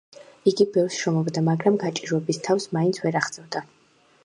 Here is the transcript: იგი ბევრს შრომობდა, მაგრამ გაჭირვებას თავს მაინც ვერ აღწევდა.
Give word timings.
იგი 0.51 0.65
ბევრს 0.77 0.97
შრომობდა, 1.01 1.43
მაგრამ 1.51 1.77
გაჭირვებას 1.85 2.41
თავს 2.49 2.67
მაინც 2.79 3.01
ვერ 3.07 3.21
აღწევდა. 3.23 3.65